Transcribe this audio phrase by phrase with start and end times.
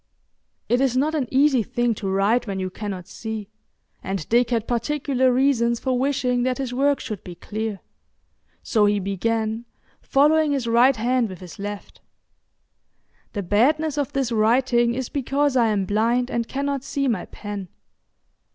[0.67, 3.49] It is not an easy thing to write when you cannot see,
[4.01, 7.81] and Dick had particular reasons for wishing that his work should be clear.
[8.63, 9.65] So he began,
[10.01, 12.01] following his right hand with his left:
[13.33, 17.67] ""The badness of this writing is because I am blind and cannot see my pen."